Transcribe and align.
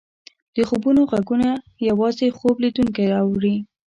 د 0.55 0.57
خوبونو 0.67 1.01
ږغونه 1.11 1.49
یوازې 1.89 2.27
خوب 2.37 2.55
لیدونکی 2.63 3.03
اوري. 3.21 3.55